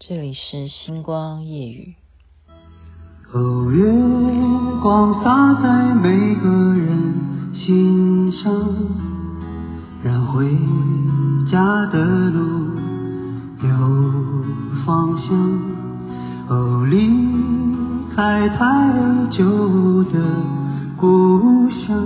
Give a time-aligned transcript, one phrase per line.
[0.00, 1.94] 这里是星光夜雨。
[3.32, 3.90] 哦，月
[4.82, 8.52] 光洒在每个人心上，
[10.02, 10.50] 让回
[11.50, 12.76] 家的路
[13.62, 13.68] 有
[14.84, 15.36] 方向。
[16.48, 17.08] 哦，离
[18.14, 18.92] 开太
[19.30, 20.20] 久的
[20.98, 21.96] 故乡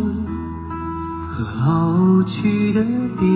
[1.32, 2.84] 和老去的
[3.18, 3.26] 爹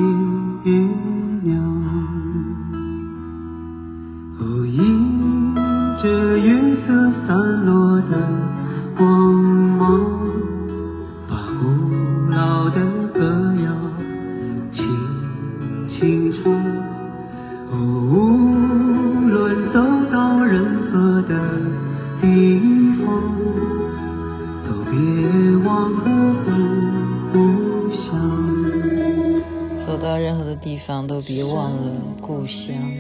[30.23, 32.95] 任何的地方，都别忘了故乡。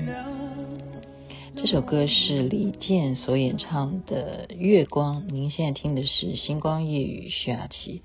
[1.55, 8.03] 这首歌是李健所演唱的《月光》，您现在听的是《星光夜雨》徐雅琪。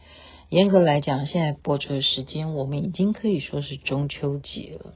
[0.49, 4.93] 严格来讲，现在播出的时间，我们已经可以说是中秋节了。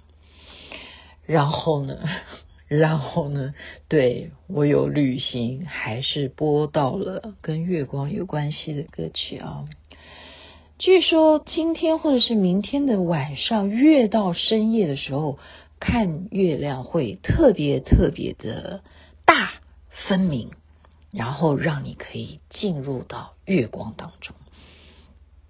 [1.25, 1.97] 然后呢，
[2.69, 3.55] 然后呢，
[3.89, 9.65] 对，我有旅行，还是播到了跟月光有关系的歌曲啊。
[10.81, 15.37] 据说今天或者是明天的晚上，越到深夜的时候。
[15.79, 18.83] 看月亮会特别特别的
[19.25, 19.53] 大
[19.89, 20.51] 分明，
[21.11, 24.35] 然后让你可以进入到月光当中，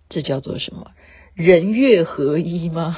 [0.08, 0.92] 这叫做什么？
[1.34, 2.96] 人月合一吗？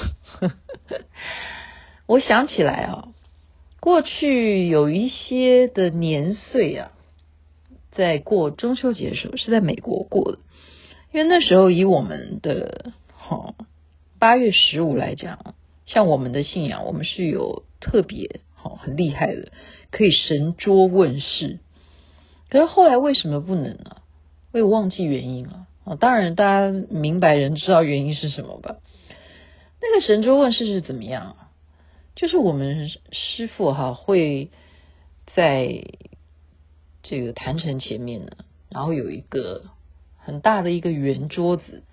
[2.06, 3.08] 我想起来啊，
[3.80, 6.92] 过去有一些的年岁啊，
[7.94, 10.38] 在过中秋节的时候是在美国过的，
[11.14, 13.54] 因为那时候以我们的哈
[14.20, 15.56] 八月十五来讲。
[15.86, 19.52] 像我们的信仰，我们是有特别好很厉害的，
[19.92, 21.60] 可以神桌问世。
[22.50, 23.98] 可是后来为什么不能呢？
[24.54, 25.96] 我也忘记原因了啊！
[25.98, 28.78] 当然，大家明白人知道原因是什么吧？
[29.82, 31.36] 那个神桌问世是怎么样？
[32.16, 34.52] 就是我们师傅哈会
[35.36, 35.84] 在
[37.04, 38.32] 这个坛城前面呢，
[38.70, 39.66] 然后有一个
[40.24, 41.84] 很大的一个圆桌子，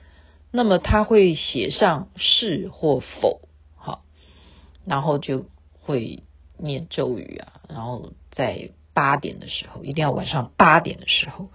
[0.51, 3.41] 那么他会写上是或否。
[3.77, 4.03] 好
[4.87, 5.47] 然后就
[5.81, 6.23] 会
[6.57, 11.49] 念咒语啊，然后在八点的时候，一定要晚上八点的时候，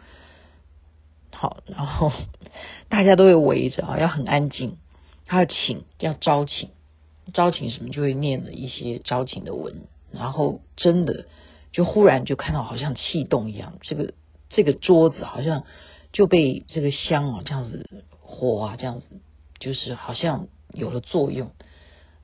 [1.32, 2.12] 好，然后
[2.90, 4.78] 大家都会围着啊，要很安静。
[5.28, 6.70] 他要请，要招请，
[7.34, 9.82] 招请什么就会念了一些招请的文，
[10.12, 11.26] 然后真的
[11.72, 14.14] 就忽然就看到好像气动一样，这个
[14.50, 15.64] 这个桌子好像
[16.16, 17.90] 就被这个香啊这样子
[18.22, 19.06] 火啊这样子，
[19.60, 21.52] 就是好像有了作用。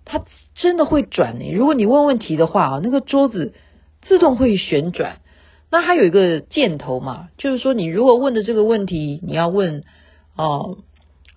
[0.05, 0.23] 它
[0.55, 1.51] 真的会转呢。
[1.51, 3.53] 如果你问问题的话啊，那个桌子
[4.01, 5.17] 自动会旋转。
[5.69, 9.83] 那它有一个箭头嘛，就是说你如果问的这个问题，你要问
[10.37, 10.77] 哦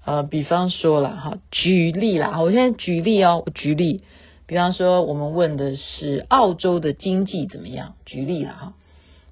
[0.04, 4.04] 呃，比方说了哈，举例啦，我现在举例哦，我举例，
[4.46, 7.96] 比方说我们问的是澳洲的经济怎么样？
[8.06, 8.74] 举例了哈，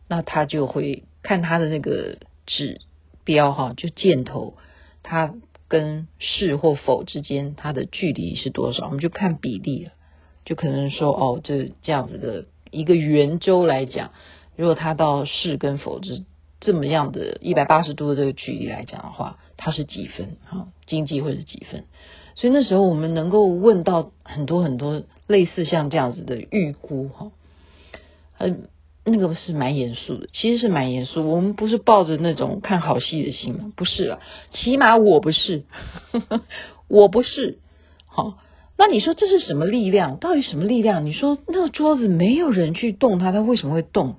[0.08, 2.80] 那它就会看它的那个纸
[3.24, 4.56] 标哈，就箭头，
[5.02, 5.34] 它。
[5.68, 8.84] 跟是或否之间，它的距离是多少？
[8.84, 9.92] 我们就看比例了，
[10.44, 14.10] 就可能说哦，这这样子的一个圆周来讲，
[14.54, 16.26] 如果它到是跟否之
[16.60, 20.36] 这么样的一百八十度的这个距离来讲的话，它是几分？
[20.44, 21.84] 哈，经济会是几分？
[22.34, 27.32] 所以那时候我们能够问到很多很多类似像这样子的预估，哈，
[28.34, 28.68] 很。
[29.04, 31.28] 那个是蛮严肃的，其实是蛮严肃。
[31.28, 34.20] 我们不是抱着那种看好戏的心，不是啊，
[34.52, 35.64] 起码我不是，
[36.86, 37.58] 我不是。
[38.06, 38.38] 好，
[38.78, 40.18] 那你说这是什么力量？
[40.18, 41.04] 到底什么力量？
[41.04, 44.16] 你说那个桌子没有人去动它，它为什么会动？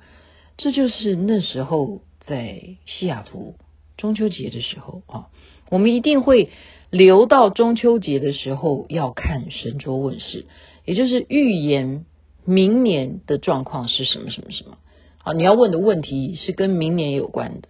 [0.58, 3.56] 这就是那时候在西雅图
[3.96, 5.28] 中秋节的时候啊，
[5.70, 6.50] 我们一定会
[6.90, 10.46] 留到中秋节的时候要看神桌问世，
[10.84, 12.06] 也就是预言。
[12.46, 14.78] 明年的状况是什么什么什么？
[15.18, 17.70] 好，你要问的问题是跟明年有关的，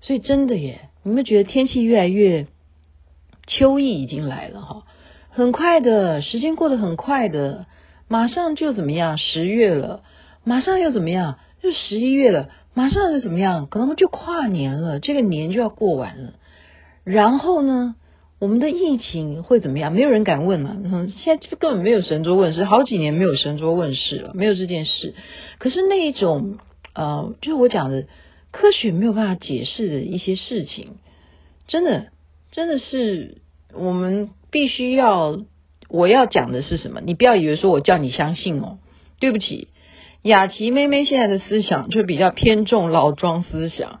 [0.00, 2.46] 所以真的耶，你们觉得天气越来越
[3.46, 4.82] 秋意已经来了哈，
[5.30, 7.66] 很快的时间过得很快的，
[8.08, 9.16] 马上就怎么样？
[9.16, 10.02] 十月了，
[10.44, 11.38] 马上又怎么样？
[11.62, 13.66] 就十一月了，马上又怎么样？
[13.66, 16.34] 可能就跨年了，这个年就要过完了，
[17.04, 17.96] 然后呢？
[18.38, 19.92] 我们的疫情会怎么样？
[19.92, 20.76] 没有人敢问嘛。
[20.84, 25.14] 嗯，现在就根本没有神桌问世，好几年没有神桌问世了，没有这件事。
[25.58, 26.58] 可是那一种
[26.94, 28.06] 呃，就是我讲的
[28.50, 30.96] 科学没有办法解释的一些事情，
[31.66, 32.08] 真的
[32.50, 33.38] 真的是
[33.72, 35.38] 我们必须要。
[35.90, 37.00] 我要讲的是什么？
[37.02, 38.78] 你不要以为说我叫你相信哦，
[39.20, 39.68] 对不起，
[40.22, 44.00] 雅琪妹妹现在的思想就比较偏重老庄思想。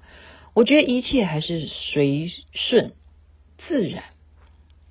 [0.54, 2.94] 我觉得一切还是随顺
[3.68, 4.02] 自然。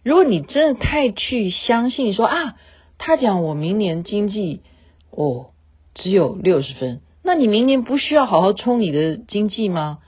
[0.04, 2.56] 如果你真的太去相信说啊，
[2.98, 4.62] 他讲我明年经济
[5.12, 5.48] 哦
[5.96, 10.00] 只有六十分，那你明年不需要好好冲你的经济吗？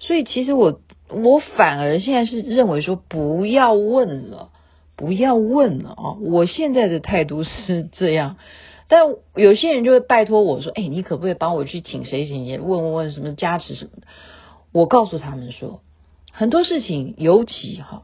[0.00, 4.50] 所以其实我我反而现在是认为说不要问了，
[4.96, 6.18] 不要问了啊！
[6.20, 8.36] 我现在的态度是这样，
[8.88, 9.02] 但
[9.36, 14.06] 有些人就会拜托我说，哎，你可不可以帮我去请谁请谁问问问什么加持什么的？
[14.72, 15.80] 我告诉他们说，
[16.32, 18.02] 很多事情尤其哈。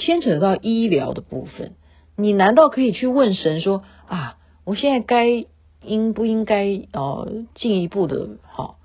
[0.00, 1.74] 牵扯到医疗的部分，
[2.16, 5.44] 你难道可以去问神说啊，我现在该
[5.84, 8.76] 应不应该哦进一步的哈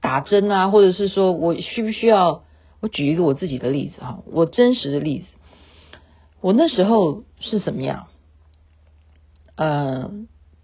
[0.00, 2.42] 打针啊，或者是说我需不需要？
[2.80, 5.26] 我举一个我自己的例子哈，我真实的例子，
[6.40, 8.08] 我那时候是怎么样？
[9.56, 10.10] 呃，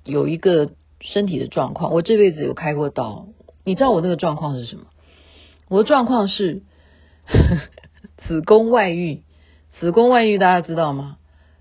[0.05, 3.29] 有一个身体的状况，我这辈子有开过刀，
[3.65, 4.85] 你知道我那个状况是什么？
[5.69, 6.62] 我的状况是
[8.29, 9.23] 子宫外孕。
[9.81, 11.17] 子宫外孕大家知道吗？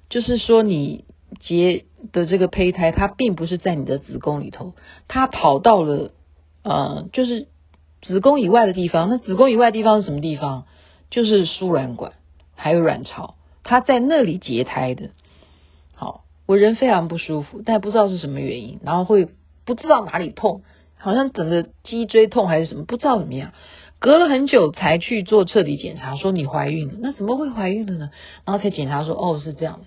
[0.09, 1.05] 就是说你
[1.39, 4.73] 结的这个胚胎，它并不是在你的子宫里头，
[5.07, 6.11] 它跑到了
[6.63, 7.47] 呃，就是
[8.01, 9.09] 子宫以外的地方。
[9.09, 10.65] 那子宫以外的地方是什么地方？
[11.09, 12.13] 就是输卵管
[12.55, 15.09] 还有卵巢，它在那里结胎的。
[15.93, 19.27] 好，我人非常不舒服，但不知道是什么原因，然后会
[19.65, 20.63] 不知道哪里痛，
[20.97, 23.51] 好像整个脊椎痛还是什么，不知道怎么样。
[24.01, 28.09] 隔了很久才去做彻底检查，说你怀孕了，那怎么会怀孕了呢？
[28.45, 29.85] 然后才检查说，哦，是这样的。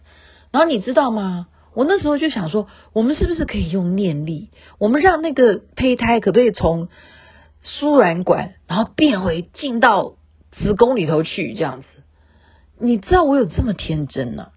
[0.53, 1.49] 然后你知道吗？
[1.75, 6.87] 我那时候就想说，我们是不是可以用念力，我们让那个胚胎可不可以从
[7.61, 10.15] 输卵管，然后变回进到
[10.53, 11.87] 子宫里头去这样子？
[12.79, 14.51] 你知道我有这么天真呢、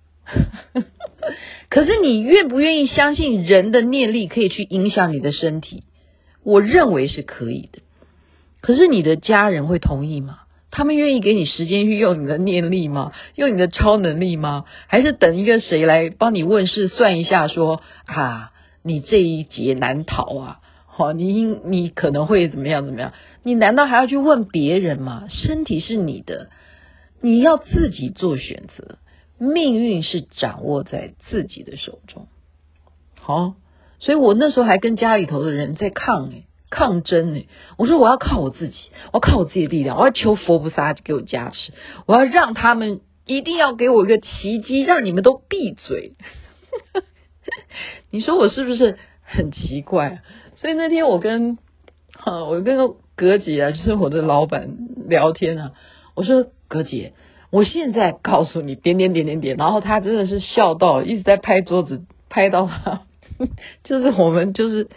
[1.69, 5.83] 可是你愿不愿意相信人的念力可以去影响你的身体？
[6.43, 7.79] 我认为是可以的。
[8.67, 10.39] 可是你的家人会同意吗？
[10.71, 13.13] 他们愿意给你时间去用你的念力吗？
[13.33, 14.65] 用你的超能力吗？
[14.87, 18.51] 还是等一个谁来帮你问事算一下说，啊，
[18.83, 23.13] 你这一劫难逃啊，好，你应你可能会怎么样怎么样？
[23.41, 25.27] 你难道还要去问别人吗？
[25.29, 26.49] 身体是你的，
[27.21, 28.97] 你要自己做选择，
[29.37, 32.27] 命运是掌握在自己的手中。
[33.17, 33.53] 好，
[33.99, 37.47] 所以我那时候还跟家里头的人在抗诶抗争呢？
[37.77, 38.75] 我说我要靠我自己，
[39.11, 41.71] 我要靠我自己的力量，我要求佛菩萨给我加持，
[42.05, 46.13] 我要让他们一定要给我一个奇迹，让你们都闭嘴。
[48.11, 50.21] 你说我是不是很奇怪？
[50.57, 51.57] 所以那天我跟
[52.13, 54.77] 哈，我跟个葛姐啊，就是我的老板
[55.07, 55.71] 聊天啊，
[56.15, 57.13] 我说葛姐，
[57.49, 63.06] 我现在告诉你点点点点点，然后他真的是笑到一直在拍桌子，拍到他。
[63.83, 64.87] 就是我们就是，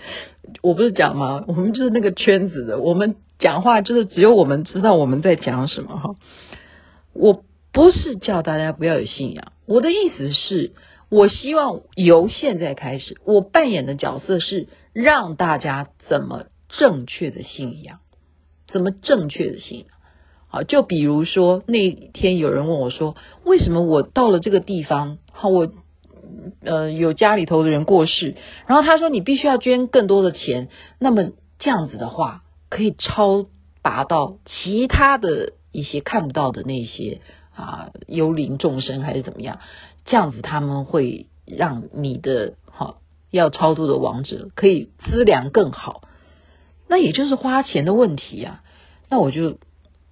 [0.63, 1.45] 我不是讲吗？
[1.47, 6.15] 我们就是那个圈子的，我们讲话就是只有我们知道我们在讲什么哈。
[7.13, 10.73] 我不是叫大家不要有信仰，我的意思是，
[11.11, 17.99] 我希望由现在开始，我扮演的角色是让大家怎么正确的信仰，
[18.69, 19.89] 怎么正确的信仰。
[20.49, 25.73] 好，就比如说那天有人问我说，为什么我到了这个地方，好我。
[26.63, 28.35] 呃，有家里头的人过世，
[28.67, 30.69] 然后他说你必须要捐更多的钱，
[30.99, 33.47] 那么这样子的话，可以超
[33.83, 37.21] 拔到其他的一些看不到的那些
[37.55, 39.59] 啊幽灵众生还是怎么样？
[40.05, 42.97] 这样子他们会让你的哈、
[43.31, 46.03] 要超度的亡者可以资粮更好，
[46.89, 48.63] 那也就是花钱的问题啊。
[49.09, 49.59] 那我就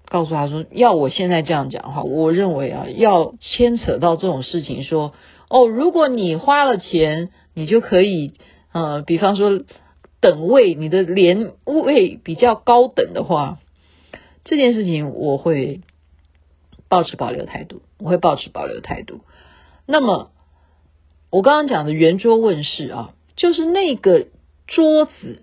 [0.09, 5.13] 告诉他说，要我现在这样讲的话，我认为啊，要牵扯到这种事情说。
[5.49, 8.35] 哦，如果你花了钱，你就可以，
[8.73, 9.63] 呃，比方说
[10.21, 13.59] 等位，你的连位比较高等的话，
[14.45, 15.81] 这件事情我会
[16.91, 19.21] 保持保留态度，我会保持保留态度。
[19.87, 20.31] 那么
[21.31, 24.27] 我刚刚讲的圆桌问世啊，就是那个
[24.67, 25.43] 桌子，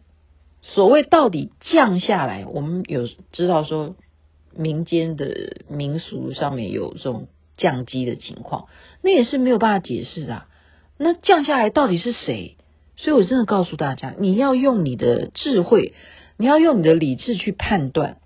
[0.62, 3.96] 所谓到底降下来，我们有知道说
[4.56, 7.28] 民间的民俗上面有这种。
[7.58, 8.66] 降级的情况，
[9.06, 10.46] 那也是没有办法解释的。
[10.98, 12.56] 那降下来到底是谁？
[12.98, 15.94] 所以我真的告诉大家，你要用你的智慧，
[16.38, 18.18] 你要用你的理智去判断。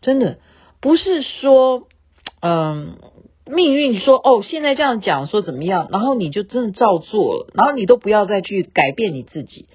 [0.00, 0.38] 真的
[0.80, 1.88] 不是说，
[2.40, 2.96] 嗯，
[3.44, 9.66] 命运说哦，现在这样讲说怎么样，然后你就真的照做了，然后你都不要再去改变你自己，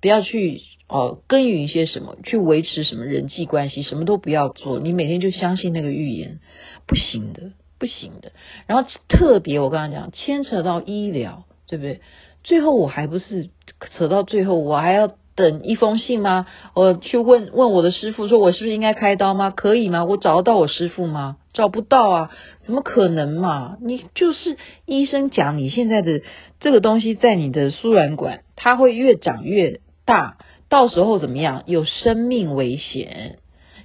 [0.00, 6.38] 不要去哦耕耘一些什么，去维持什么人际关系，什么都不要做，你每天就相信那个预言，
[6.86, 7.50] 不行的。
[7.78, 8.32] 不行的，
[8.66, 12.00] 然后特别我刚刚讲牵扯到医疗，对不对？
[12.42, 13.50] 最后我还不是
[13.92, 16.46] 扯到最后，我还要等一封信吗？
[16.74, 19.50] 我去问问我的师傅，说我是不是应该开刀吗？
[19.50, 20.04] 可以吗？
[20.04, 21.38] 我找得到我师傅吗？
[21.52, 22.30] 找不到啊，
[22.64, 23.78] 怎么可能嘛？
[23.80, 26.20] 你就是医生讲，你现在的
[26.60, 30.36] 这个东西在你的输卵管，它会越长越大，
[30.68, 31.62] 到时候怎么样？
[31.66, 33.38] 有生命危险，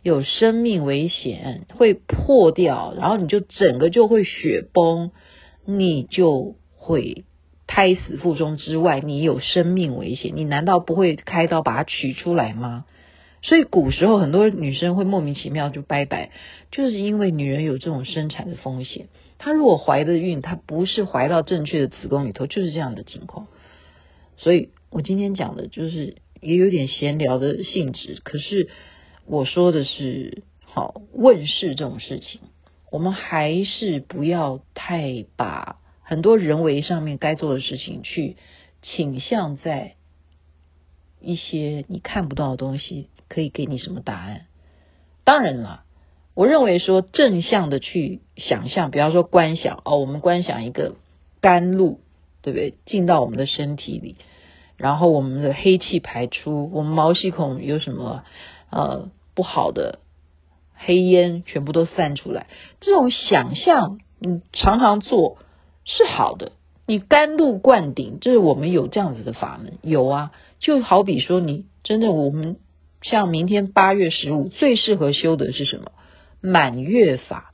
[0.03, 5.11] 有生命危险会破掉，然后你就整个就会血崩，
[5.65, 7.25] 你就会。
[7.71, 12.85] 胎死腹中之外，你有生命危险，你难道不会开刀把它取出来吗？
[13.43, 16.31] 所以古时候很多女生会莫名其妙就拜拜，
[16.71, 19.09] 就是因为女人有这种生产的风险。
[19.37, 23.45] 她如果怀的孕，她不是怀到正确的子宫里头，就是这样的情况。
[24.37, 28.69] 所以我今天讲的就是也有点闲聊的性质，可是
[29.29, 32.41] 我说的是好问世这种事情，
[32.91, 35.77] 我们还是不要太把。
[36.01, 38.37] 很多人为上面该做的事情，去
[38.81, 39.93] 倾向在
[41.21, 44.47] 一些你看不到的东西，可以给你什么答案？
[45.23, 45.83] 当然了，
[46.33, 50.95] 我认为说正向的去想象，比方说观想哦，我们观想一个
[51.39, 51.99] 甘露，
[52.41, 52.73] 对不对？
[52.87, 54.15] 进到我们的身体里，
[54.75, 58.23] 然后我们的黑气排出，我们毛细孔有什么
[58.71, 59.99] 呃不好的
[60.75, 62.47] 黑烟全部都散出来。
[62.81, 65.37] 这种想象，你常常做。
[65.85, 66.51] 是好的，
[66.85, 72.57] 你甘露灌顶，就是我们有这样子的法门，有啊，就好比说你真的，我们
[73.01, 75.93] 像明天八月十五最适合修的是什么？
[76.41, 77.53] 满月法。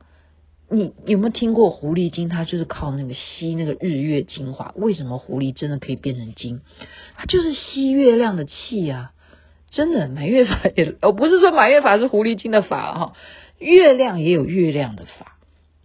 [0.68, 2.30] 你有没有听过狐狸精？
[2.30, 4.74] 它就是靠那个吸那个日月精华。
[4.76, 6.62] 为什么狐狸真的可以变成精？
[7.16, 9.12] 它就是吸月亮的气啊！
[9.76, 13.14] 真的，满月法也，哦，不是说满月法是狐狸精的法哈，
[13.60, 15.38] 月亮也有月亮的法。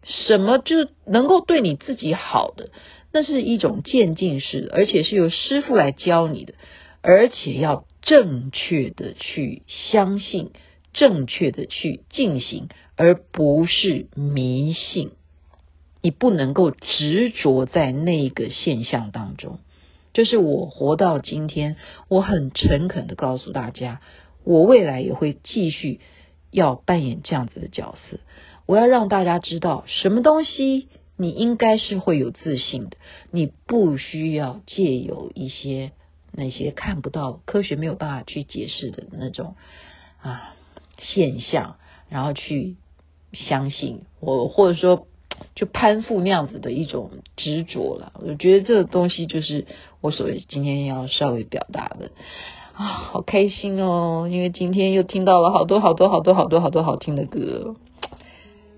[0.05, 2.71] 什么就能够对你自己好的，
[3.13, 6.55] 那是一种渐进式的，而且是由师傅来教你的，
[7.03, 10.53] 而且要正确的去相信，
[10.93, 15.11] 正确的去进行，而不是迷信。
[16.01, 19.59] 你不能够执着在那个现象当中。
[20.13, 21.77] 就是我活到今天，
[22.09, 24.01] 我很诚恳的告诉大家，
[24.45, 26.01] 我未来也会继续
[26.51, 28.19] 要扮演这样子的角色。
[28.67, 32.97] 我要让大家知道，什么东西你应该是会有自信的，
[33.31, 35.93] 你不需要借由一些
[36.33, 39.57] 那些看不到、科学没有办法去解释的那种
[40.21, 40.55] 啊
[40.99, 41.77] 现象，
[42.09, 42.77] 然后去
[43.33, 45.07] 相信我，或者说
[45.55, 48.13] 就攀附那样子的一种执着了。
[48.25, 49.67] 我觉得这个东西就是
[50.01, 52.11] 我所谓今天要稍微表达的
[52.75, 57.77] 啊，好开心哦，因为今天又听到了好多好多好多好多好多好听的歌。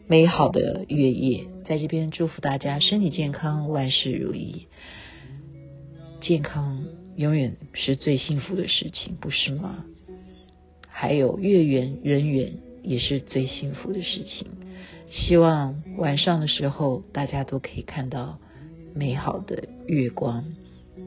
[0.09, 4.67] 美好的月夜，在这边祝福大家身体健康，万事如意。
[6.21, 6.85] 健康
[7.17, 9.85] 永远是最幸福的事情，不是吗？
[10.89, 14.49] 还有月圆人圆也是最幸福的事情。
[15.13, 18.39] 希望晚上的时候大家都可以看到
[18.95, 20.45] 美好的月光。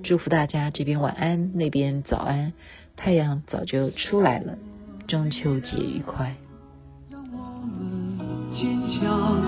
[0.04, 2.54] 祝福大家这边晚安，那边早安，
[2.96, 4.60] 太阳早就出来了。
[5.08, 6.36] 中秋节愉快。
[8.52, 9.42] 坚强，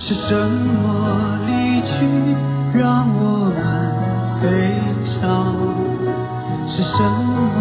[0.00, 3.60] 是什么离去让我们
[4.40, 4.48] 悲
[5.20, 5.54] 伤？
[6.66, 7.59] 是什么？